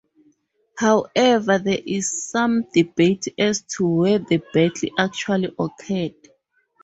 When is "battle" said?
4.51-4.89